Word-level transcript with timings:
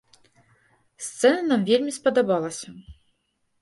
Сцэна 1.09 1.43
нам 1.53 1.61
вельмі 1.71 1.91
спадабалася. 2.01 2.69